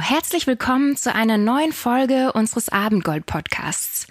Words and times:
Herzlich 0.00 0.46
willkommen 0.46 0.96
zu 0.96 1.14
einer 1.14 1.36
neuen 1.36 1.72
Folge 1.72 2.32
unseres 2.32 2.70
Abendgold-Podcasts. 2.70 4.06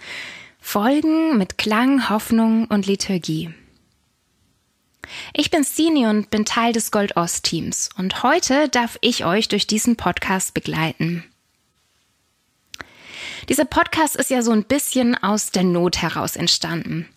Folgen 0.60 1.36
mit 1.36 1.58
Klang, 1.58 2.08
Hoffnung 2.08 2.66
und 2.66 2.86
Liturgie. 2.86 3.52
Ich 5.34 5.50
bin 5.50 5.64
Sini 5.64 6.06
und 6.06 6.30
bin 6.30 6.44
Teil 6.44 6.72
des 6.72 6.92
Gold-Ost-Teams 6.92 7.90
und 7.98 8.22
heute 8.22 8.68
darf 8.68 8.98
ich 9.00 9.24
euch 9.24 9.48
durch 9.48 9.66
diesen 9.66 9.96
Podcast 9.96 10.54
begleiten. 10.54 11.24
Dieser 13.48 13.64
Podcast 13.64 14.14
ist 14.14 14.30
ja 14.30 14.42
so 14.42 14.52
ein 14.52 14.64
bisschen 14.64 15.16
aus 15.16 15.50
der 15.50 15.64
Not 15.64 16.00
heraus 16.00 16.36
entstanden 16.36 17.08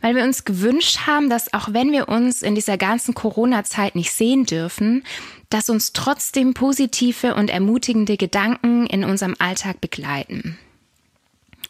weil 0.00 0.14
wir 0.14 0.24
uns 0.24 0.44
gewünscht 0.44 1.06
haben, 1.06 1.30
dass 1.30 1.52
auch 1.52 1.72
wenn 1.72 1.92
wir 1.92 2.08
uns 2.08 2.42
in 2.42 2.54
dieser 2.54 2.76
ganzen 2.78 3.14
Corona-Zeit 3.14 3.94
nicht 3.94 4.12
sehen 4.12 4.44
dürfen, 4.44 5.04
dass 5.50 5.70
uns 5.70 5.92
trotzdem 5.92 6.54
positive 6.54 7.34
und 7.34 7.50
ermutigende 7.50 8.16
Gedanken 8.16 8.86
in 8.86 9.04
unserem 9.04 9.36
Alltag 9.38 9.80
begleiten. 9.80 10.58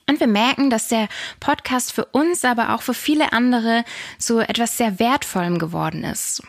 Und 0.09 0.21
wir 0.21 0.29
merken, 0.29 0.71
dass 0.71 0.89
der 0.89 1.09
Podcast 1.41 1.93
für 1.93 2.05
uns, 2.07 2.45
aber 2.45 2.75
auch 2.75 2.83
für 2.83 2.95
viele 2.95 3.33
andere 3.33 3.85
so 4.19 4.41
etwas 4.41 4.77
sehr 4.77 4.99
Wertvollem 4.99 5.59
geworden 5.59 6.05
ist. 6.05 6.43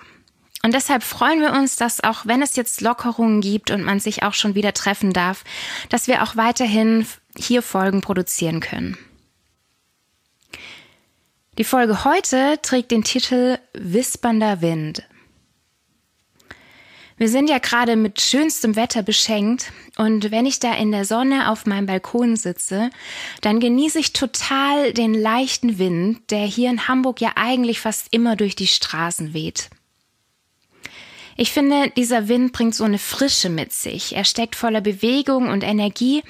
Und 0.64 0.74
deshalb 0.74 1.04
freuen 1.04 1.40
wir 1.40 1.54
uns, 1.54 1.76
dass 1.76 2.04
auch 2.04 2.26
wenn 2.26 2.42
es 2.42 2.56
jetzt 2.56 2.82
Lockerungen 2.82 3.42
gibt 3.42 3.72
und 3.72 3.84
man 3.84 4.00
sich 4.00 4.24
auch 4.24 4.34
schon 4.34 4.54
wieder 4.54 4.74
treffen 4.74 5.14
darf, 5.14 5.44
dass 5.90 6.08
wir 6.08 6.24
auch 6.24 6.36
weiterhin 6.36 7.08
hier 7.38 7.62
Folgen 7.62 8.02
produzieren 8.02 8.60
können. 8.60 8.98
Die 11.58 11.64
Folge 11.64 12.04
heute 12.04 12.60
trägt 12.62 12.92
den 12.92 13.04
Titel 13.04 13.58
Wispernder 13.74 14.62
Wind. 14.62 15.02
Wir 17.18 17.30
sind 17.30 17.50
ja 17.50 17.58
gerade 17.58 17.96
mit 17.96 18.22
schönstem 18.22 18.76
Wetter 18.76 19.02
beschenkt 19.02 19.72
und 19.98 20.30
wenn 20.30 20.46
ich 20.46 20.60
da 20.60 20.76
in 20.76 20.92
der 20.92 21.04
Sonne 21.04 21.50
auf 21.50 21.66
meinem 21.66 21.88
Balkon 21.88 22.36
sitze, 22.36 22.92
dann 23.42 23.60
genieße 23.60 23.98
ich 23.98 24.14
total 24.14 24.94
den 24.94 25.16
leichten 25.16 25.80
Wind, 25.80 26.30
der 26.30 26.46
hier 26.46 26.70
in 26.70 26.88
Hamburg 26.88 27.22
ja 27.22 27.32
eigentlich 27.36 27.80
fast 27.80 28.10
immer 28.12 28.36
durch 28.36 28.56
die 28.56 28.68
Straßen 28.68 29.34
weht. 29.34 29.72
Ich 31.38 31.52
finde, 31.52 31.92
dieser 31.98 32.28
Wind 32.28 32.52
bringt 32.52 32.76
so 32.76 32.84
eine 32.84 33.00
Frische 33.00 33.50
mit 33.50 33.74
sich. 33.74 34.16
Er 34.16 34.26
steckt 34.26 34.56
voller 34.56 34.82
Bewegung 34.82 35.50
und 35.50 35.64
Energie 35.64 36.22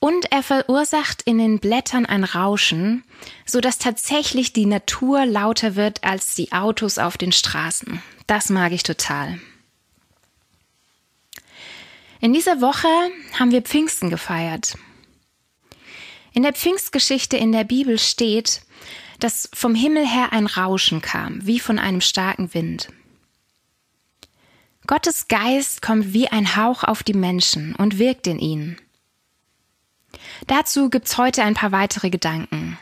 und 0.00 0.32
er 0.32 0.42
verursacht 0.42 1.22
in 1.22 1.38
den 1.38 1.60
Blättern 1.60 2.06
ein 2.06 2.24
Rauschen, 2.24 3.04
so 3.44 3.60
dass 3.60 3.78
tatsächlich 3.78 4.52
die 4.52 4.66
Natur 4.66 5.26
lauter 5.26 5.76
wird 5.76 6.02
als 6.02 6.34
die 6.34 6.52
Autos 6.52 6.98
auf 6.98 7.18
den 7.18 7.32
Straßen. 7.32 8.02
Das 8.26 8.48
mag 8.48 8.72
ich 8.72 8.82
total. 8.82 9.38
In 12.20 12.32
dieser 12.32 12.60
Woche 12.60 12.88
haben 13.38 13.50
wir 13.50 13.62
Pfingsten 13.62 14.10
gefeiert. 14.10 14.76
In 16.32 16.42
der 16.42 16.52
Pfingstgeschichte 16.52 17.36
in 17.36 17.52
der 17.52 17.64
Bibel 17.64 17.98
steht, 17.98 18.62
dass 19.18 19.50
vom 19.52 19.74
Himmel 19.74 20.06
her 20.06 20.32
ein 20.32 20.46
Rauschen 20.46 21.02
kam, 21.02 21.44
wie 21.46 21.60
von 21.60 21.78
einem 21.78 22.00
starken 22.00 22.54
Wind. 22.54 22.88
Gottes 24.86 25.28
Geist 25.28 25.82
kommt 25.82 26.14
wie 26.14 26.28
ein 26.28 26.56
Hauch 26.56 26.84
auf 26.84 27.02
die 27.02 27.14
Menschen 27.14 27.74
und 27.74 27.98
wirkt 27.98 28.26
in 28.26 28.38
ihnen. 28.38 28.78
Dazu 30.46 30.90
gibt's 30.90 31.18
heute 31.18 31.42
ein 31.42 31.54
paar 31.54 31.72
weitere 31.72 32.10
Gedanken. 32.10 32.78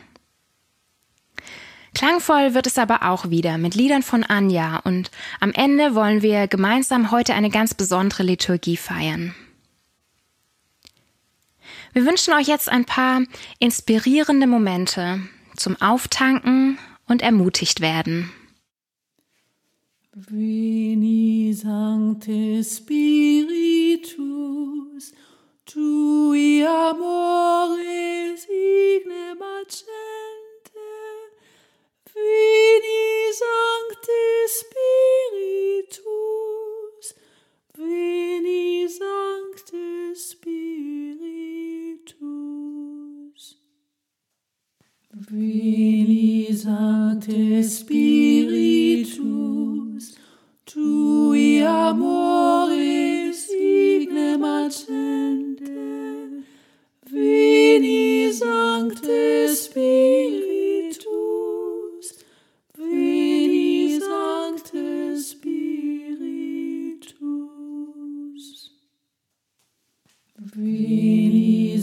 Klangvoll 1.93 2.53
wird 2.53 2.67
es 2.67 2.77
aber 2.77 3.09
auch 3.09 3.29
wieder 3.29 3.57
mit 3.57 3.75
Liedern 3.75 4.03
von 4.03 4.23
Anja 4.23 4.77
und 4.77 5.09
am 5.39 5.51
Ende 5.51 5.95
wollen 5.95 6.21
wir 6.21 6.47
gemeinsam 6.47 7.11
heute 7.11 7.33
eine 7.33 7.49
ganz 7.49 7.73
besondere 7.73 8.23
Liturgie 8.23 8.77
feiern. 8.77 9.33
Wir 11.93 12.05
wünschen 12.05 12.33
euch 12.33 12.47
jetzt 12.47 12.69
ein 12.69 12.85
paar 12.85 13.23
inspirierende 13.57 14.45
Momente 14.47 15.21
zum 15.55 15.81
Auftanken 15.81 16.77
und 17.07 17.21
ermutigt 17.21 17.81
werden. 17.81 18.31
Veni 20.13 21.53
Sancte 21.53 22.63
Spiritus 22.63 24.19
Tui 25.65 26.48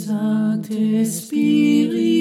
Sancte 0.07 1.05
Spiritus, 1.05 2.16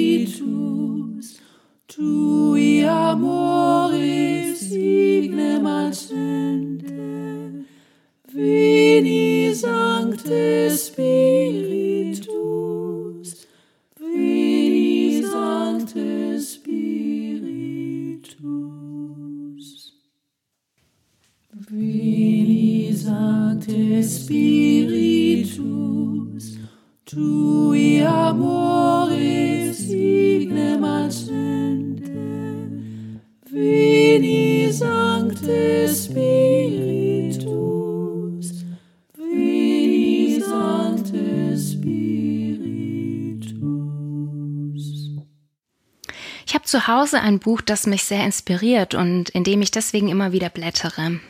zu 46.86 46.92
Hause 46.92 47.20
ein 47.20 47.40
Buch, 47.40 47.62
das 47.62 47.86
mich 47.86 48.04
sehr 48.04 48.24
inspiriert 48.24 48.94
und 48.94 49.28
in 49.30 49.42
dem 49.42 49.60
ich 49.60 49.72
deswegen 49.72 50.08
immer 50.08 50.30
wieder 50.30 50.50
blättere. 50.50 51.20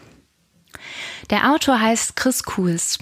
Der 1.31 1.51
Autor 1.51 1.81
heißt 1.81 2.15
Chris 2.15 2.43
Kuhls 2.43 2.99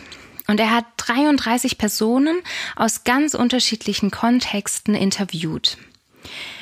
und 0.46 0.60
er 0.60 0.70
hat 0.70 0.84
33 0.98 1.78
Personen 1.78 2.40
aus 2.76 3.02
ganz 3.02 3.34
unterschiedlichen 3.34 4.12
Kontexten 4.12 4.94
interviewt. 4.94 5.78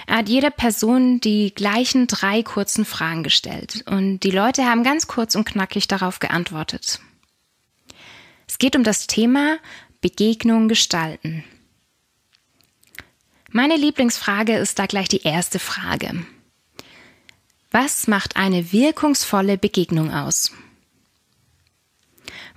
Er 0.06 0.16
hat 0.18 0.30
jeder 0.30 0.50
Person 0.50 1.20
die 1.20 1.54
gleichen 1.54 2.06
drei 2.06 2.42
kurzen 2.42 2.86
Fragen 2.86 3.22
gestellt 3.22 3.84
und 3.86 4.20
die 4.20 4.30
Leute 4.30 4.64
haben 4.64 4.84
ganz 4.84 5.06
kurz 5.06 5.34
und 5.34 5.44
knackig 5.44 5.88
darauf 5.88 6.20
geantwortet. 6.20 7.00
Es 8.48 8.56
geht 8.56 8.76
um 8.76 8.82
das 8.82 9.06
Thema 9.08 9.58
Begegnung 10.00 10.68
gestalten. 10.68 11.44
Meine 13.54 13.76
Lieblingsfrage 13.76 14.56
ist 14.56 14.78
da 14.78 14.86
gleich 14.86 15.08
die 15.08 15.22
erste 15.24 15.58
Frage. 15.58 16.24
Was 17.70 18.06
macht 18.06 18.36
eine 18.36 18.72
wirkungsvolle 18.72 19.58
Begegnung 19.58 20.10
aus? 20.10 20.52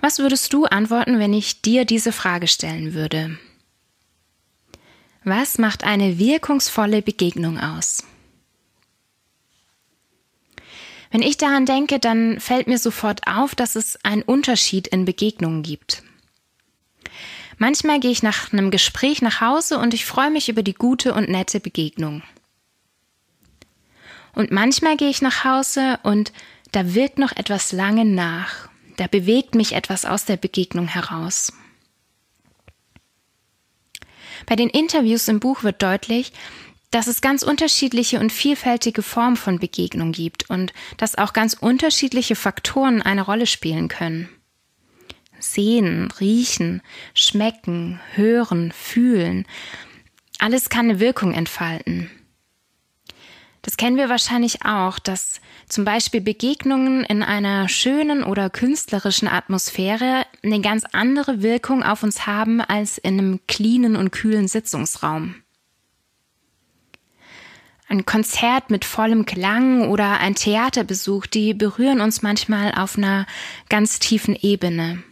Was 0.00 0.18
würdest 0.18 0.54
du 0.54 0.64
antworten, 0.64 1.18
wenn 1.18 1.34
ich 1.34 1.60
dir 1.60 1.84
diese 1.84 2.12
Frage 2.12 2.48
stellen 2.48 2.94
würde? 2.94 3.38
Was 5.22 5.58
macht 5.58 5.84
eine 5.84 6.18
wirkungsvolle 6.18 7.02
Begegnung 7.02 7.60
aus? 7.60 8.02
Wenn 11.10 11.20
ich 11.20 11.36
daran 11.36 11.66
denke, 11.66 11.98
dann 11.98 12.40
fällt 12.40 12.68
mir 12.68 12.78
sofort 12.78 13.26
auf, 13.26 13.54
dass 13.54 13.76
es 13.76 14.02
einen 14.02 14.22
Unterschied 14.22 14.86
in 14.86 15.04
Begegnungen 15.04 15.62
gibt. 15.62 16.02
Manchmal 17.58 18.00
gehe 18.00 18.10
ich 18.10 18.22
nach 18.22 18.52
einem 18.52 18.70
Gespräch 18.70 19.22
nach 19.22 19.40
Hause 19.40 19.78
und 19.78 19.94
ich 19.94 20.04
freue 20.04 20.30
mich 20.30 20.48
über 20.48 20.62
die 20.62 20.74
gute 20.74 21.14
und 21.14 21.28
nette 21.28 21.60
Begegnung. 21.60 22.22
Und 24.34 24.50
manchmal 24.50 24.96
gehe 24.96 25.08
ich 25.08 25.22
nach 25.22 25.44
Hause 25.44 25.98
und 26.02 26.32
da 26.72 26.94
wirkt 26.94 27.18
noch 27.18 27.34
etwas 27.34 27.72
lange 27.72 28.04
nach 28.04 28.68
da 28.96 29.06
bewegt 29.06 29.54
mich 29.54 29.72
etwas 29.72 30.04
aus 30.04 30.24
der 30.24 30.36
Begegnung 30.36 30.88
heraus. 30.88 31.52
Bei 34.46 34.56
den 34.56 34.68
Interviews 34.68 35.28
im 35.28 35.40
Buch 35.40 35.62
wird 35.62 35.82
deutlich, 35.82 36.32
dass 36.90 37.06
es 37.06 37.20
ganz 37.20 37.42
unterschiedliche 37.42 38.20
und 38.20 38.32
vielfältige 38.32 39.02
Formen 39.02 39.36
von 39.36 39.58
Begegnung 39.58 40.12
gibt 40.12 40.48
und 40.48 40.72
dass 40.96 41.18
auch 41.18 41.32
ganz 41.32 41.54
unterschiedliche 41.54 42.36
Faktoren 42.36 43.02
eine 43.02 43.22
Rolle 43.22 43.46
spielen 43.46 43.88
können. 43.88 44.28
Sehen, 45.38 46.10
riechen, 46.20 46.82
schmecken, 47.14 48.00
hören, 48.14 48.72
fühlen, 48.72 49.46
alles 50.38 50.68
kann 50.68 50.90
eine 50.90 51.00
Wirkung 51.00 51.32
entfalten. 51.32 52.10
Das 53.62 53.76
kennen 53.76 53.96
wir 53.96 54.08
wahrscheinlich 54.08 54.64
auch, 54.64 55.00
dass 55.00 55.40
zum 55.68 55.84
Beispiel 55.84 56.20
Begegnungen 56.20 57.02
in 57.02 57.24
einer 57.24 57.68
schönen 57.68 58.22
oder 58.22 58.48
künstlerischen 58.48 59.26
Atmosphäre 59.26 60.24
eine 60.44 60.60
ganz 60.60 60.84
andere 60.92 61.42
Wirkung 61.42 61.82
auf 61.82 62.04
uns 62.04 62.28
haben 62.28 62.60
als 62.60 62.96
in 62.98 63.18
einem 63.18 63.40
cleanen 63.48 63.96
und 63.96 64.12
kühlen 64.12 64.46
Sitzungsraum. 64.46 65.42
Ein 67.88 68.06
Konzert 68.06 68.70
mit 68.70 68.84
vollem 68.84 69.26
Klang 69.26 69.88
oder 69.88 70.18
ein 70.18 70.36
Theaterbesuch, 70.36 71.26
die 71.26 71.52
berühren 71.52 72.00
uns 72.00 72.22
manchmal 72.22 72.72
auf 72.72 72.96
einer 72.96 73.26
ganz 73.68 73.98
tiefen 73.98 74.36
Ebene. 74.36 75.02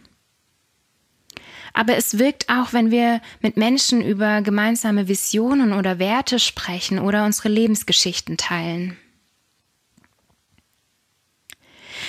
Aber 1.77 1.97
es 1.97 2.17
wirkt 2.17 2.47
auch, 2.47 2.71
wenn 2.71 2.89
wir 2.89 3.21
mit 3.41 3.57
Menschen 3.57 4.01
über 4.01 4.41
gemeinsame 4.41 5.09
Visionen 5.09 5.73
oder 5.73 5.99
Werte 5.99 6.39
sprechen 6.39 6.99
oder 6.99 7.25
unsere 7.25 7.49
Lebensgeschichten 7.49 8.37
teilen. 8.37 8.97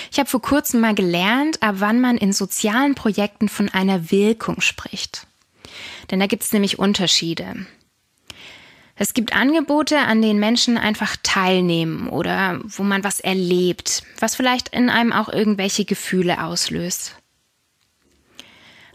Ich 0.09 0.19
habe 0.19 0.29
vor 0.29 0.41
kurzem 0.41 0.79
mal 0.79 0.95
gelernt, 0.95 1.61
ab 1.61 1.75
wann 1.79 1.99
man 1.99 2.17
in 2.17 2.31
sozialen 2.31 2.95
Projekten 2.95 3.49
von 3.49 3.67
einer 3.67 4.09
Wirkung 4.09 4.61
spricht. 4.61 5.27
Denn 6.11 6.21
da 6.21 6.27
gibt 6.27 6.43
es 6.43 6.53
nämlich 6.53 6.79
Unterschiede. 6.79 7.67
Es 8.95 9.13
gibt 9.13 9.35
Angebote, 9.35 9.99
an 9.99 10.21
denen 10.21 10.39
Menschen 10.39 10.77
einfach 10.77 11.17
teilnehmen 11.23 12.07
oder 12.07 12.61
wo 12.63 12.83
man 12.83 13.03
was 13.03 13.19
erlebt, 13.19 14.03
was 14.17 14.37
vielleicht 14.37 14.69
in 14.69 14.89
einem 14.89 15.11
auch 15.11 15.27
irgendwelche 15.27 15.83
Gefühle 15.83 16.41
auslöst. 16.41 17.17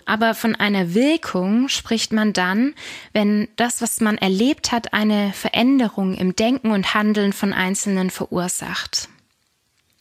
Aber 0.05 0.35
von 0.35 0.55
einer 0.55 0.95
Wirkung 0.95 1.69
spricht 1.69 2.13
man 2.13 2.33
dann, 2.33 2.75
wenn 3.13 3.49
das, 3.57 3.81
was 3.81 4.01
man 4.01 4.19
erlebt 4.19 4.73
hat, 4.73 4.93
eine 4.93 5.33
Veränderung 5.33 6.15
im 6.15 6.35
Denken 6.35 6.71
und 6.71 6.95
Handeln 6.95 7.33
von 7.33 7.53
Einzelnen 7.53 8.11
verursacht. 8.11 9.09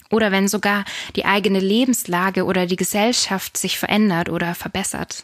Oder 0.09 0.31
wenn 0.31 0.47
sogar 0.47 0.83
die 1.15 1.25
eigene 1.25 1.59
Lebenslage 1.59 2.45
oder 2.45 2.65
die 2.65 2.75
Gesellschaft 2.75 3.57
sich 3.57 3.77
verändert 3.77 4.29
oder 4.29 4.55
verbessert. 4.55 5.23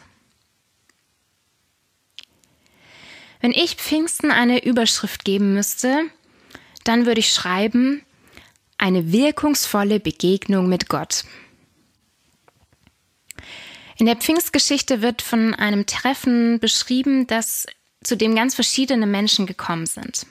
Wenn 3.40 3.52
ich 3.52 3.76
Pfingsten 3.76 4.30
eine 4.30 4.64
Überschrift 4.64 5.24
geben 5.24 5.54
müsste, 5.54 6.04
dann 6.84 7.06
würde 7.06 7.20
ich 7.20 7.32
schreiben, 7.32 8.02
eine 8.78 9.12
wirkungsvolle 9.12 10.00
Begegnung 10.00 10.68
mit 10.68 10.88
Gott. 10.88 11.24
In 13.98 14.06
der 14.06 14.16
Pfingstgeschichte 14.16 15.02
wird 15.02 15.22
von 15.22 15.54
einem 15.54 15.84
Treffen 15.84 16.60
beschrieben, 16.60 17.26
das 17.26 17.66
zu 18.02 18.16
dem 18.16 18.36
ganz 18.36 18.54
verschiedene 18.54 19.06
Menschen 19.06 19.44
gekommen 19.44 19.86
sind. 19.86 20.24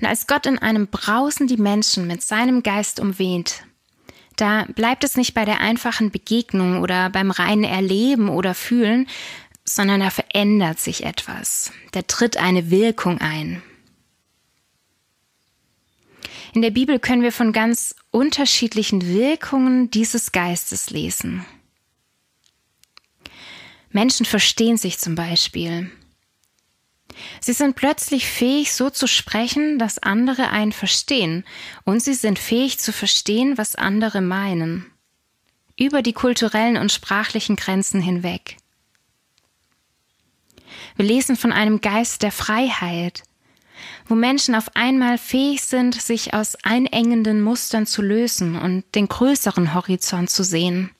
Und 0.00 0.06
als 0.06 0.28
Gott 0.28 0.46
in 0.46 0.58
einem 0.58 0.86
Brausen 0.86 1.48
die 1.48 1.56
Menschen 1.56 2.06
mit 2.06 2.22
seinem 2.22 2.62
Geist 2.62 3.00
umweht, 3.00 3.64
da 4.36 4.64
bleibt 4.74 5.02
es 5.02 5.16
nicht 5.16 5.34
bei 5.34 5.44
der 5.44 5.60
einfachen 5.60 6.10
Begegnung 6.10 6.82
oder 6.82 7.10
beim 7.10 7.32
reinen 7.32 7.64
Erleben 7.64 8.28
oder 8.28 8.54
Fühlen, 8.54 9.08
sondern 9.64 10.00
da 10.00 10.10
verändert 10.10 10.78
sich 10.78 11.04
etwas. 11.04 11.72
Da 11.92 12.02
tritt 12.02 12.36
eine 12.36 12.70
Wirkung 12.70 13.20
ein. 13.20 13.62
In 16.52 16.62
der 16.62 16.70
Bibel 16.70 17.00
können 17.00 17.22
wir 17.22 17.32
von 17.32 17.52
ganz 17.52 17.96
unterschiedlichen 18.12 19.04
Wirkungen 19.08 19.90
dieses 19.90 20.30
Geistes 20.30 20.90
lesen. 20.90 21.44
Menschen 23.94 24.26
verstehen 24.26 24.76
sich 24.76 24.98
zum 24.98 25.14
Beispiel. 25.14 25.88
Sie 27.40 27.52
sind 27.52 27.76
plötzlich 27.76 28.26
fähig, 28.26 28.72
so 28.72 28.90
zu 28.90 29.06
sprechen, 29.06 29.78
dass 29.78 30.00
andere 30.00 30.50
einen 30.50 30.72
verstehen, 30.72 31.44
und 31.84 32.02
sie 32.02 32.14
sind 32.14 32.40
fähig 32.40 32.80
zu 32.80 32.92
verstehen, 32.92 33.56
was 33.56 33.76
andere 33.76 34.20
meinen. 34.20 34.90
Über 35.78 36.02
die 36.02 36.12
kulturellen 36.12 36.76
und 36.76 36.90
sprachlichen 36.90 37.54
Grenzen 37.54 38.00
hinweg. 38.00 38.56
Wir 40.96 41.04
lesen 41.04 41.36
von 41.36 41.52
einem 41.52 41.80
Geist 41.80 42.24
der 42.24 42.32
Freiheit, 42.32 43.22
wo 44.08 44.16
Menschen 44.16 44.56
auf 44.56 44.74
einmal 44.74 45.18
fähig 45.18 45.62
sind, 45.62 45.94
sich 46.00 46.34
aus 46.34 46.56
einengenden 46.64 47.42
Mustern 47.42 47.86
zu 47.86 48.02
lösen 48.02 48.56
und 48.56 48.84
den 48.96 49.06
größeren 49.06 49.72
Horizont 49.72 50.30
zu 50.30 50.42
sehen. 50.42 50.90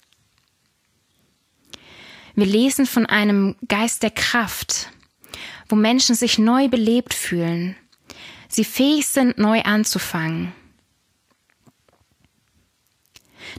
Wir 2.35 2.47
lesen 2.47 2.87
von 2.87 3.07
einem 3.07 3.57
Geist 3.69 4.03
der 4.03 4.11
Kraft, 4.11 4.91
wo 5.69 5.77
Menschen 5.77 6.15
sich 6.15 6.39
neu 6.39 6.69
belebt 6.69 7.15
fühlen, 7.15 7.77
sie 8.49 8.65
fähig 8.65 9.07
sind, 9.07 9.39
neu 9.39 9.63
anzufangen. 9.63 10.53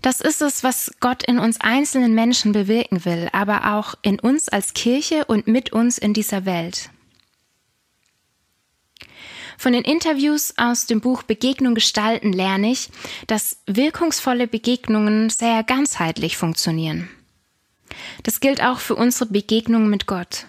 Das 0.02 0.20
ist 0.20 0.42
es, 0.42 0.64
was 0.64 0.92
Gott 1.00 1.24
in 1.24 1.40
uns 1.40 1.62
einzelnen 1.62 2.14
Menschen 2.14 2.52
bewirken 2.52 3.06
will, 3.06 3.30
aber 3.32 3.74
auch 3.76 3.96
in 4.02 4.20
uns 4.20 4.50
als 4.50 4.74
Kirche 4.74 5.26
und 5.26 5.48
mit 5.48 5.72
uns 5.72 5.98
in 5.98 6.14
dieser 6.14 6.46
Welt. 6.46 6.90
Von 9.58 9.72
den 9.72 9.84
Interviews 9.84 10.54
aus 10.58 10.86
dem 10.86 11.00
Buch 11.00 11.24
Begegnung 11.24 11.76
gestalten 11.76 12.34
lerne 12.34 12.72
ich, 12.72 12.90
dass 13.28 13.62
wirkungsvolle 13.68 14.48
Begegnungen 14.48 15.30
sehr 15.30 15.64
ganzheitlich 15.64 16.36
funktionieren. 16.36 17.10
Das 18.24 18.40
gilt 18.40 18.64
auch 18.64 18.80
für 18.80 18.96
unsere 18.96 19.28
Begegnung 19.28 19.90
mit 19.90 20.08
Gott. 20.08 20.46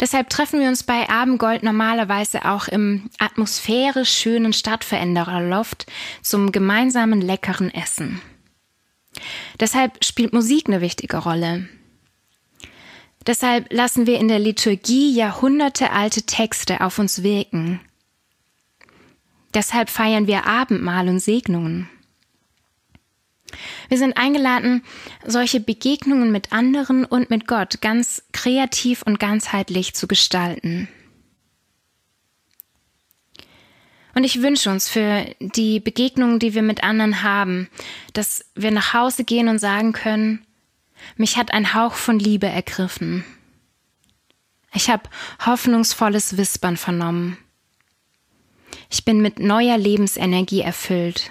Deshalb 0.00 0.30
treffen 0.30 0.60
wir 0.60 0.68
uns 0.68 0.82
bei 0.82 1.08
Abendgold 1.08 1.62
normalerweise 1.62 2.44
auch 2.44 2.68
im 2.68 3.10
atmosphärisch 3.18 4.10
schönen 4.10 4.52
Stadtverändererloft 4.52 5.86
zum 6.22 6.52
gemeinsamen 6.52 7.20
leckeren 7.20 7.72
Essen. 7.72 8.20
Deshalb 9.58 10.04
spielt 10.04 10.32
Musik 10.32 10.68
eine 10.68 10.80
wichtige 10.80 11.18
Rolle. 11.18 11.68
Deshalb 13.26 13.72
lassen 13.72 14.06
wir 14.06 14.18
in 14.18 14.28
der 14.28 14.38
Liturgie 14.38 15.12
jahrhundertealte 15.12 16.22
Texte 16.22 16.80
auf 16.80 16.98
uns 16.98 17.22
wirken. 17.22 17.80
Deshalb 19.54 19.90
feiern 19.90 20.26
wir 20.26 20.46
Abendmahl 20.46 21.08
und 21.08 21.20
Segnungen. 21.20 21.88
Wir 23.88 23.98
sind 23.98 24.16
eingeladen, 24.16 24.82
solche 25.26 25.60
Begegnungen 25.60 26.30
mit 26.30 26.52
anderen 26.52 27.04
und 27.04 27.30
mit 27.30 27.46
Gott 27.46 27.80
ganz 27.80 28.22
kreativ 28.32 29.02
und 29.02 29.18
ganzheitlich 29.18 29.94
zu 29.94 30.06
gestalten. 30.06 30.88
Und 34.14 34.24
ich 34.24 34.42
wünsche 34.42 34.70
uns 34.70 34.88
für 34.88 35.26
die 35.38 35.80
Begegnungen, 35.80 36.38
die 36.38 36.54
wir 36.54 36.62
mit 36.62 36.82
anderen 36.82 37.22
haben, 37.22 37.68
dass 38.14 38.44
wir 38.54 38.72
nach 38.72 38.92
Hause 38.92 39.24
gehen 39.24 39.48
und 39.48 39.58
sagen 39.60 39.92
können, 39.92 40.44
mich 41.16 41.36
hat 41.36 41.52
ein 41.52 41.74
Hauch 41.74 41.94
von 41.94 42.18
Liebe 42.18 42.46
ergriffen. 42.46 43.24
Ich 44.74 44.90
habe 44.90 45.08
hoffnungsvolles 45.44 46.36
Wispern 46.36 46.76
vernommen. 46.76 47.38
Ich 48.90 49.04
bin 49.04 49.20
mit 49.20 49.38
neuer 49.38 49.78
Lebensenergie 49.78 50.62
erfüllt. 50.62 51.30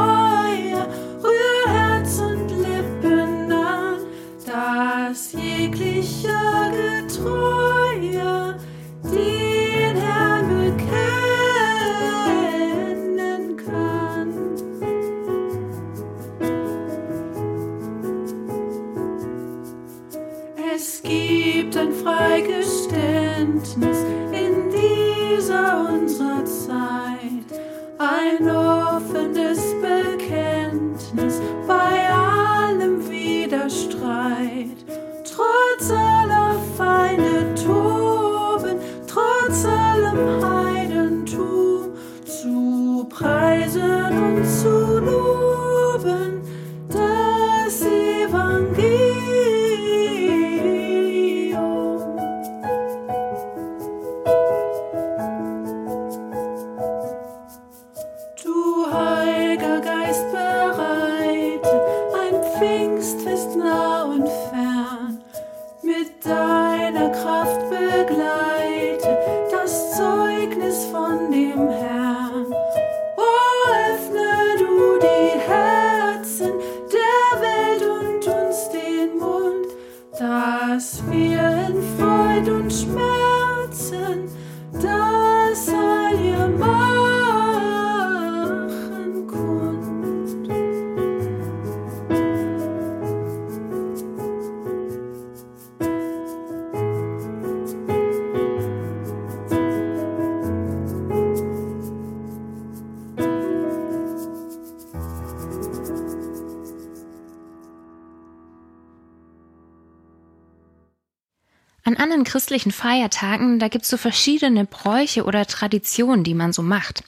christlichen 112.31 112.71
Feiertagen, 112.71 113.59
da 113.59 113.67
gibt's 113.67 113.89
so 113.89 113.97
verschiedene 113.97 114.63
Bräuche 114.63 115.25
oder 115.25 115.45
Traditionen, 115.45 116.23
die 116.23 116.33
man 116.33 116.53
so 116.53 116.61
macht. 116.61 117.03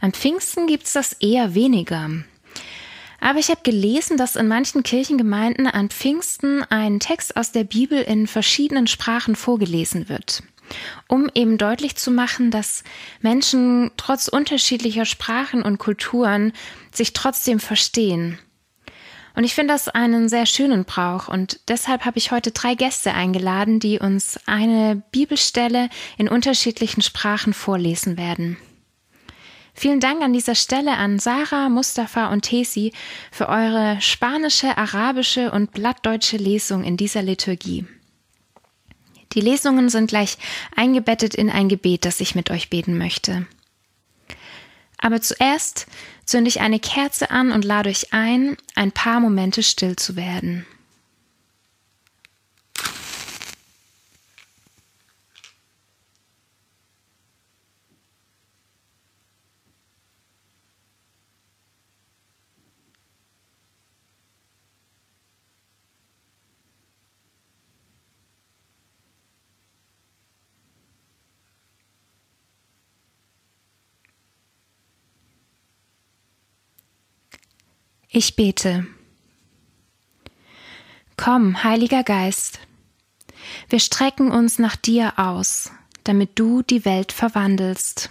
Am 0.00 0.12
Pfingsten 0.12 0.68
gibt's 0.68 0.92
das 0.92 1.12
eher 1.14 1.56
weniger. 1.56 2.08
Aber 3.18 3.40
ich 3.40 3.48
habe 3.48 3.62
gelesen, 3.64 4.16
dass 4.16 4.36
in 4.36 4.46
manchen 4.46 4.84
Kirchengemeinden 4.84 5.66
an 5.66 5.88
Pfingsten 5.88 6.62
ein 6.70 7.00
Text 7.00 7.36
aus 7.36 7.50
der 7.50 7.64
Bibel 7.64 8.00
in 8.00 8.28
verschiedenen 8.28 8.86
Sprachen 8.86 9.34
vorgelesen 9.34 10.08
wird, 10.08 10.44
um 11.08 11.28
eben 11.34 11.58
deutlich 11.58 11.96
zu 11.96 12.12
machen, 12.12 12.52
dass 12.52 12.84
Menschen 13.22 13.90
trotz 13.96 14.28
unterschiedlicher 14.28 15.04
Sprachen 15.04 15.62
und 15.62 15.78
Kulturen 15.78 16.52
sich 16.92 17.12
trotzdem 17.12 17.58
verstehen. 17.58 18.38
Und 19.34 19.42
ich 19.42 19.54
finde 19.54 19.74
das 19.74 19.88
einen 19.88 20.28
sehr 20.28 20.46
schönen 20.46 20.84
Brauch 20.84 21.26
und 21.28 21.58
deshalb 21.66 22.04
habe 22.04 22.18
ich 22.18 22.30
heute 22.30 22.52
drei 22.52 22.74
Gäste 22.74 23.14
eingeladen, 23.14 23.80
die 23.80 23.98
uns 23.98 24.38
eine 24.46 25.02
Bibelstelle 25.10 25.88
in 26.16 26.28
unterschiedlichen 26.28 27.02
Sprachen 27.02 27.52
vorlesen 27.52 28.16
werden. 28.16 28.56
Vielen 29.76 29.98
Dank 29.98 30.22
an 30.22 30.32
dieser 30.32 30.54
Stelle 30.54 30.92
an 30.92 31.18
Sarah, 31.18 31.68
Mustafa 31.68 32.28
und 32.28 32.42
Tesi 32.42 32.92
für 33.32 33.48
eure 33.48 34.00
spanische, 34.00 34.78
arabische 34.78 35.50
und 35.50 35.72
blattdeutsche 35.72 36.36
Lesung 36.36 36.84
in 36.84 36.96
dieser 36.96 37.22
Liturgie. 37.22 37.84
Die 39.32 39.40
Lesungen 39.40 39.88
sind 39.88 40.06
gleich 40.06 40.38
eingebettet 40.76 41.34
in 41.34 41.50
ein 41.50 41.68
Gebet, 41.68 42.04
das 42.04 42.20
ich 42.20 42.36
mit 42.36 42.52
euch 42.52 42.70
beten 42.70 42.96
möchte. 42.96 43.46
Aber 45.04 45.20
zuerst 45.20 45.86
zünde 46.24 46.48
ich 46.48 46.62
eine 46.62 46.80
Kerze 46.80 47.30
an 47.30 47.52
und 47.52 47.62
lade 47.62 47.90
euch 47.90 48.14
ein, 48.14 48.56
ein 48.74 48.90
paar 48.90 49.20
Momente 49.20 49.62
still 49.62 49.96
zu 49.96 50.16
werden. 50.16 50.64
Ich 78.16 78.36
bete. 78.36 78.86
Komm, 81.16 81.64
Heiliger 81.64 82.04
Geist, 82.04 82.60
wir 83.68 83.80
strecken 83.80 84.30
uns 84.30 84.60
nach 84.60 84.76
dir 84.76 85.14
aus, 85.16 85.72
damit 86.04 86.38
du 86.38 86.62
die 86.62 86.84
Welt 86.84 87.10
verwandelst. 87.10 88.10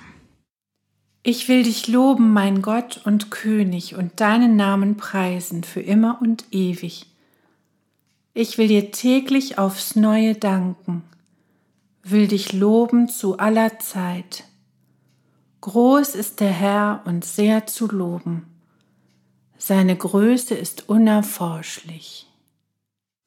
Ich 1.23 1.47
will 1.47 1.63
dich 1.63 1.87
loben, 1.87 2.33
mein 2.33 2.61
Gott 2.61 2.99
und 3.05 3.31
König, 3.31 3.95
und 3.95 4.19
deinen 4.19 4.57
Namen 4.57 4.97
preisen 4.97 5.63
für 5.63 5.79
immer 5.79 6.21
und 6.21 6.43
ewig. 6.51 7.05
Ich 8.33 8.57
will 8.57 8.67
dir 8.67 8.91
täglich 8.91 9.57
aufs 9.57 9.95
neue 9.95 10.35
danken, 10.35 11.03
will 12.03 12.27
dich 12.27 12.51
loben 12.51 13.07
zu 13.07 13.37
aller 13.37 13.79
Zeit. 13.79 14.43
Groß 15.61 16.15
ist 16.15 16.41
der 16.41 16.51
Herr 16.51 17.03
und 17.05 17.23
sehr 17.23 17.67
zu 17.67 17.87
loben. 17.87 18.52
Seine 19.65 19.95
Größe 19.95 20.55
ist 20.55 20.89
unerforschlich. 20.89 22.27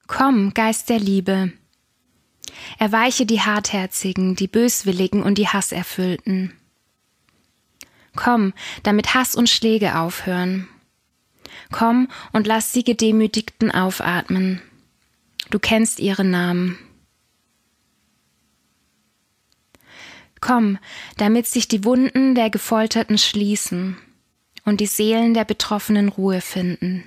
Komm, 0.07 0.53
Geist 0.53 0.91
der 0.91 0.99
Liebe. 0.99 1.51
Erweiche 2.79 3.25
die 3.25 3.41
Hartherzigen, 3.41 4.37
die 4.37 4.47
Böswilligen 4.47 5.23
und 5.23 5.39
die 5.39 5.49
Hasserfüllten. 5.49 6.53
Komm, 8.15 8.53
damit 8.83 9.15
Hass 9.15 9.35
und 9.35 9.49
Schläge 9.49 9.97
aufhören. 9.99 10.69
Komm 11.73 12.09
und 12.35 12.47
lass 12.47 12.71
die 12.71 12.85
Gedemütigten 12.85 13.71
aufatmen. 13.71 14.61
Du 15.49 15.59
kennst 15.59 16.01
ihre 16.01 16.25
Namen. 16.25 16.79
Komm, 20.43 20.77
damit 21.17 21.47
sich 21.47 21.67
die 21.67 21.83
Wunden 21.83 22.35
der 22.35 22.51
Gefolterten 22.51 23.17
schließen 23.17 23.97
und 24.67 24.81
die 24.81 24.87
Seelen 24.87 25.33
der 25.33 25.47
Betroffenen 25.47 26.11
Ruhe 26.11 26.43
finden. 26.43 27.05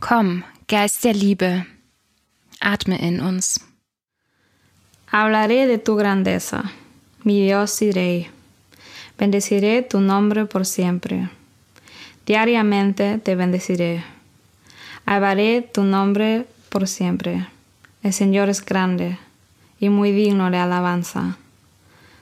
Komm, 0.00 0.44
Geist 0.68 1.04
der 1.04 1.12
Liebe, 1.12 1.66
atme 2.60 2.98
in 2.98 3.20
uns. 3.20 3.60
Hablaré 5.10 5.66
de 5.66 5.76
tu 5.76 5.96
grandeza, 5.96 6.72
mi 7.24 7.42
Dios 7.44 7.82
y 7.82 7.90
Rey. 7.90 8.30
Bendeciré 9.18 9.82
tu 9.82 10.00
nombre 10.00 10.46
por 10.46 10.64
siempre. 10.64 11.28
Diariamente 12.24 13.18
te 13.18 13.34
bendeciré. 13.34 14.02
Alabaré 15.04 15.60
tu 15.62 15.82
nombre 15.82 16.46
por 16.70 16.88
siempre. 16.88 17.46
El 18.02 18.12
Señor 18.12 18.48
es 18.48 18.64
grande 18.64 19.18
y 19.78 19.90
muy 19.90 20.12
digno 20.12 20.50
de 20.50 20.56
alabanza. 20.56 21.36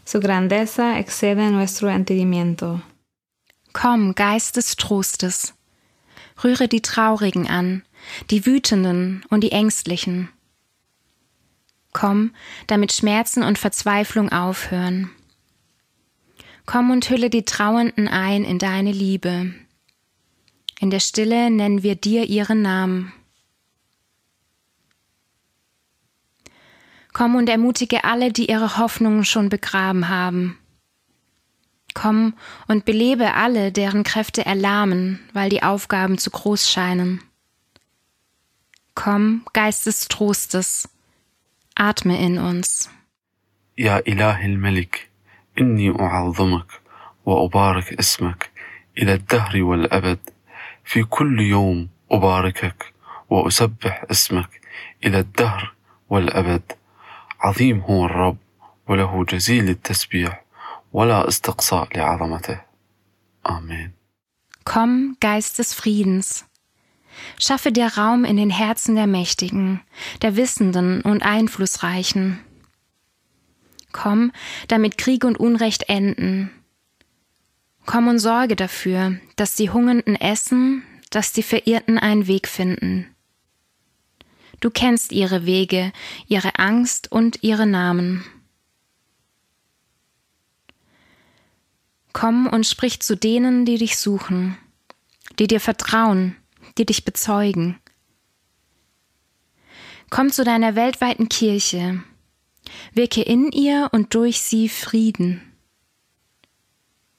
Su 0.04 0.18
grandeza 0.18 0.98
excede 0.98 1.50
nuestro 1.50 1.90
entendimiento. 1.90 2.82
Komm, 3.72 4.14
Geist 4.14 4.56
des 4.56 4.76
Trostes, 4.76 5.54
rühre 6.42 6.68
die 6.68 6.82
Traurigen 6.82 7.48
an, 7.48 7.82
die 8.30 8.46
Wütenden 8.46 9.24
und 9.28 9.42
die 9.42 9.52
Ängstlichen. 9.52 10.28
Komm, 11.92 12.32
damit 12.66 12.92
Schmerzen 12.92 13.42
und 13.42 13.58
Verzweiflung 13.58 14.30
aufhören. 14.30 15.10
Komm 16.66 16.90
und 16.90 17.10
hülle 17.10 17.30
die 17.30 17.44
Trauernden 17.44 18.06
ein 18.06 18.44
in 18.44 18.58
deine 18.58 18.92
Liebe. 18.92 19.54
In 20.78 20.90
der 20.90 21.00
Stille 21.00 21.50
nennen 21.50 21.82
wir 21.82 21.96
dir 21.96 22.28
ihren 22.28 22.62
Namen. 22.62 23.12
Komm 27.12 27.34
und 27.34 27.48
ermutige 27.48 28.04
alle, 28.04 28.32
die 28.32 28.48
ihre 28.48 28.78
Hoffnungen 28.78 29.24
schon 29.24 29.48
begraben 29.48 30.08
haben. 30.08 30.59
Komm 31.93 32.33
und 32.67 32.85
belebe 32.85 33.33
alle, 33.33 33.71
deren 33.71 34.03
Kräfte 34.03 34.45
erlahmen, 34.45 35.19
weil 35.33 35.49
die 35.49 35.63
Aufgaben 35.63 36.17
zu 36.17 36.29
groß 36.29 36.69
scheinen. 36.69 37.21
Komm, 38.95 39.45
Geist 39.53 39.85
des 39.85 40.07
Trostes, 40.07 40.89
atme 41.75 42.17
in 42.19 42.37
uns. 42.39 42.89
يا 43.77 43.99
إله 44.07 44.45
الملك 44.45 45.09
إني 45.59 45.99
أعظمك 45.99 46.81
وأبارك 47.25 47.93
اسمك 47.99 48.49
إلى 48.97 49.13
الدهر 49.13 49.63
والأبد 49.63 50.19
في 50.83 51.03
كل 51.03 51.39
يوم 51.39 51.89
أباركك 52.11 52.93
وأسبح 53.29 54.05
اسمك 54.11 54.61
إلى 55.05 55.19
الدهر 55.19 55.73
والأبد 56.09 56.71
عظيم 57.39 57.79
هو 57.79 58.05
الرب 58.05 58.37
وله 58.87 59.25
جزيل 59.25 59.69
التسبيح 59.69 60.43
ولا 60.93 61.27
استقصاء 61.27 61.97
لعظمته 61.97 62.61
آمين 63.49 63.91
Komm, 64.65 65.17
Geist 65.19 65.59
des 65.59 65.75
Friedens. 65.75 66.45
Schaffe 67.37 67.71
dir 67.71 67.87
Raum 67.97 68.25
in 68.25 68.35
den 68.35 68.49
Herzen 68.49 68.95
der 68.95 69.05
Mächtigen, 69.05 69.81
der 70.23 70.35
Wissenden 70.35 71.01
und 71.01 71.21
Einflussreichen. 71.21 72.39
Komm, 73.91 74.31
damit 74.67 74.97
Krieg 74.97 75.23
und 75.23 75.39
Unrecht 75.39 75.87
enden. 75.87 76.51
Komm 77.85 78.07
und 78.07 78.19
sorge 78.19 78.55
dafür, 78.55 79.17
dass 79.35 79.55
die 79.55 79.69
Hungernden 79.69 80.15
essen, 80.15 80.83
dass 81.11 81.31
die 81.31 81.43
Verirrten 81.43 81.99
einen 81.99 82.27
Weg 82.27 82.47
finden. 82.47 83.15
Du 84.59 84.69
kennst 84.69 85.11
ihre 85.11 85.45
Wege, 85.45 85.91
ihre 86.27 86.57
Angst 86.57 87.11
und 87.11 87.43
ihre 87.43 87.67
Namen. 87.67 88.25
Komm 92.12 92.46
und 92.46 92.66
sprich 92.66 93.00
zu 93.00 93.16
denen, 93.16 93.64
die 93.64 93.78
dich 93.78 93.98
suchen, 93.98 94.56
die 95.38 95.46
dir 95.46 95.60
vertrauen, 95.60 96.36
die 96.78 96.86
dich 96.86 97.04
bezeugen. 97.04 97.78
Komm 100.10 100.30
zu 100.30 100.42
deiner 100.42 100.74
weltweiten 100.74 101.28
Kirche, 101.28 102.02
wirke 102.92 103.22
in 103.22 103.52
ihr 103.52 103.88
und 103.92 104.14
durch 104.14 104.42
sie 104.42 104.68
Frieden. 104.68 105.40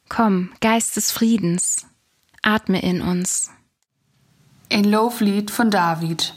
Komm, 0.09 0.51
Geist 0.59 0.97
des 0.97 1.09
Friedens, 1.09 1.85
atme 2.41 2.81
in 2.81 3.01
uns. 3.01 3.49
Een 4.67 4.89
looflied 4.89 5.51
van 5.51 5.69
David. 5.69 6.33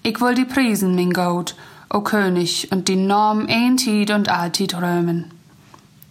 Ik 0.00 0.18
wil 0.18 0.34
die 0.34 0.46
prijzen, 0.46 0.94
mijn 0.94 1.14
God, 1.14 1.56
o 1.88 2.02
König, 2.02 2.68
und 2.70 2.86
die 2.86 2.96
Norm 2.96 3.46
eentied 3.46 4.10
und 4.10 4.28
altid 4.28 4.74
römen. 4.74 5.33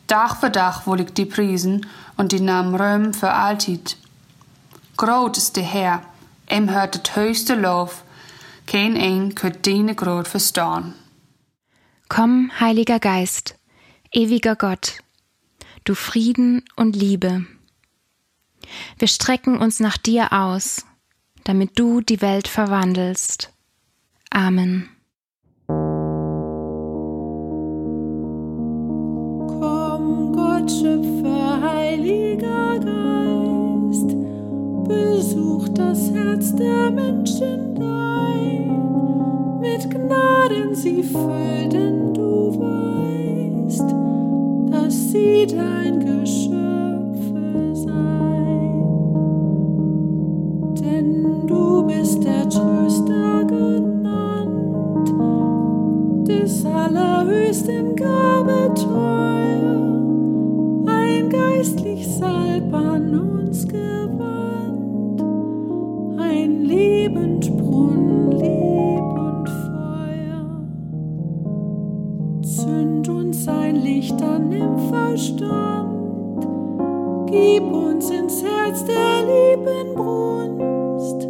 Dag 0.07 0.35
für 0.39 0.51
will 0.85 1.01
ich 1.01 1.13
die 1.13 1.25
priesen 1.25 1.85
und 2.17 2.31
die 2.31 2.41
Namen 2.41 2.75
römen 2.75 3.13
für 3.13 3.31
altid. 3.31 3.97
Groot 4.97 5.37
ist 5.37 5.55
der 5.55 5.63
Herr, 5.63 6.01
ihm 6.49 6.69
hört 6.69 6.95
het 6.95 7.15
höchste 7.15 7.55
Lof, 7.55 8.03
kein 8.67 8.95
ein 8.95 9.35
könnt 9.35 9.65
deine 9.65 9.95
Grot 9.95 10.27
verstaan. 10.27 10.93
Komm, 12.09 12.51
Heiliger 12.59 12.99
Geist, 12.99 13.55
ewiger 14.11 14.55
Gott, 14.55 14.99
du 15.83 15.95
Frieden 15.95 16.63
und 16.75 16.95
Liebe. 16.95 17.45
Wir 18.97 19.07
strecken 19.07 19.57
uns 19.57 19.79
nach 19.79 19.97
dir 19.97 20.31
aus, 20.31 20.85
damit 21.43 21.79
du 21.79 22.01
die 22.01 22.21
Welt 22.21 22.47
verwandelst. 22.47 23.51
Amen. 24.29 24.92
Das 35.73 36.11
Herz 36.11 36.55
der 36.55 36.91
Menschen 36.91 37.75
dein, 37.75 39.59
mit 39.59 39.89
Gnaden 39.89 40.75
sie 40.75 41.03
füll, 41.03 41.69
denn 41.69 42.13
du 42.13 42.59
weißt, 42.59 43.95
dass 44.71 45.11
sie 45.11 45.47
dein 45.47 45.99
Geschöpfe 45.99 46.52
an 74.21 74.51
im 74.51 74.77
Verstand, 74.89 76.45
gib 77.27 77.63
uns 77.63 78.09
ins 78.09 78.43
Herz 78.43 78.83
der 78.85 79.23
lieben 79.23 79.95
Brunst, 79.95 81.27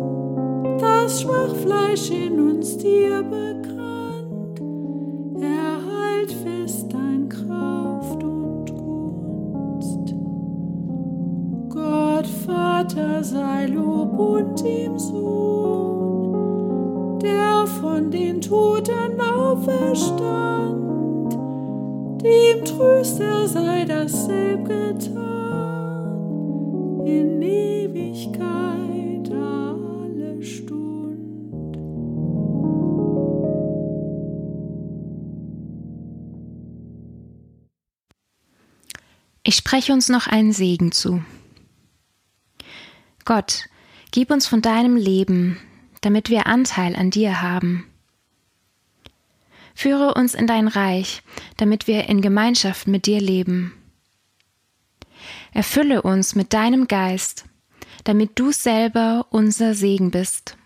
das 0.80 1.22
Schwachfleisch 1.22 2.10
in 2.12 2.39
uns 2.39 2.78
dir 2.78 3.24
bekannt, 3.24 4.62
erhalt 5.39 6.32
fest 6.32 6.91
dein 6.91 7.30
Kraft 7.30 8.24
und 8.24 8.72
Gunst. 8.76 10.15
Gott, 11.69 12.28
Vater, 12.46 13.24
sei 13.24 13.67
Lob 13.67 14.17
und 14.17 14.63
ihm 14.65 14.98
Sohn, 15.00 16.39
der 17.19 17.65
von 17.82 18.12
den 18.12 18.41
Toten 18.41 19.19
auferstand, 19.22 20.83
dem 22.24 22.64
Tröster 22.64 23.48
sei 23.48 23.86
dasselb 23.86 24.66
getan, 24.66 26.10
in 27.06 27.42
Ewigkeit 27.42 29.30
alle 29.30 30.42
Stund. 30.42 31.78
Ich 39.44 39.56
spreche 39.56 39.92
uns 39.92 40.08
noch 40.08 40.28
einen 40.28 40.54
Segen 40.54 40.94
zu. 40.94 41.22
Gott, 43.26 43.66
gib 44.12 44.32
uns 44.32 44.48
von 44.48 44.62
deinem 44.62 44.96
Leben, 44.96 45.58
damit 46.02 46.30
wir 46.30 46.48
Anteil 46.48 46.96
an 46.96 47.10
dir 47.10 47.42
haben. 47.42 47.92
Führe 49.76 50.14
uns 50.14 50.34
in 50.34 50.48
dein 50.48 50.68
Reich, 50.68 51.24
damit 51.58 51.88
wir 51.88 52.08
in 52.08 52.22
Gemeinschaft 52.22 52.88
mit 52.88 53.06
dir 53.06 53.20
leben. 53.20 53.74
Erfülle 55.54 56.02
uns 56.02 56.36
mit 56.36 56.54
deinem 56.54 56.88
Geist, 56.88 57.46
damit 58.04 58.40
du 58.40 58.52
selber 58.52 59.28
unser 59.30 59.74
Segen 59.74 60.12
bist. 60.12 60.58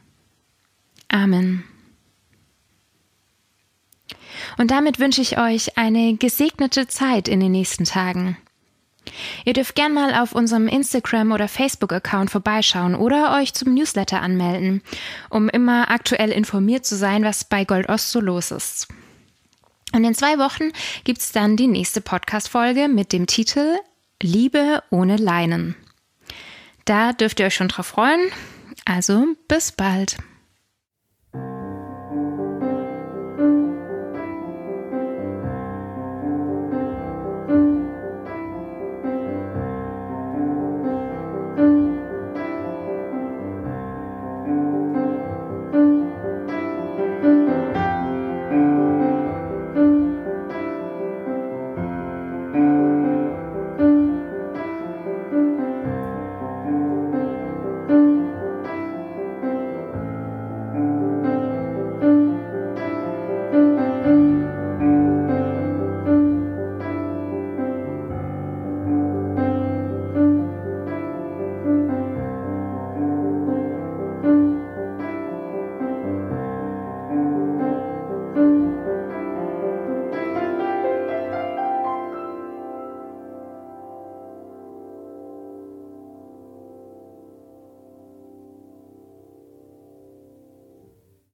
Amen. 1.07 1.63
Und 4.57 4.71
damit 4.71 4.99
wünsche 4.99 5.21
ich 5.21 5.37
euch 5.37 5.77
eine 5.77 6.15
gesegnete 6.15 6.87
Zeit 6.87 7.27
in 7.27 7.39
den 7.39 7.51
nächsten 7.51 7.85
Tagen. 7.85 8.37
Ihr 9.45 9.53
dürft 9.53 9.75
gern 9.75 9.93
mal 9.93 10.13
auf 10.13 10.33
unserem 10.33 10.67
Instagram- 10.67 11.31
oder 11.31 11.47
Facebook-Account 11.47 12.31
vorbeischauen 12.31 12.95
oder 12.95 13.35
euch 13.37 13.53
zum 13.53 13.73
Newsletter 13.73 14.21
anmelden, 14.21 14.81
um 15.29 15.49
immer 15.49 15.89
aktuell 15.89 16.31
informiert 16.31 16.85
zu 16.85 16.95
sein, 16.95 17.23
was 17.23 17.43
bei 17.43 17.65
Goldost 17.65 18.11
so 18.11 18.19
los 18.19 18.51
ist. 18.51 18.87
Und 19.93 20.03
in 20.03 20.15
zwei 20.15 20.37
Wochen 20.37 20.71
gibt's 21.03 21.31
dann 21.31 21.55
die 21.55 21.67
nächste 21.67 22.01
Podcast-Folge 22.01 22.87
mit 22.87 23.13
dem 23.13 23.25
Titel 23.25 23.77
Liebe 24.21 24.83
ohne 24.89 25.17
Leinen. 25.17 25.75
Da 26.85 27.13
dürft 27.13 27.39
ihr 27.39 27.47
euch 27.47 27.55
schon 27.55 27.67
drauf 27.67 27.87
freuen. 27.87 28.19
Also 28.85 29.25
bis 29.47 29.71
bald. 29.71 30.17